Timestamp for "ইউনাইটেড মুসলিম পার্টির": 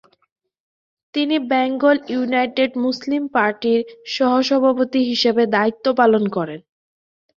2.13-3.79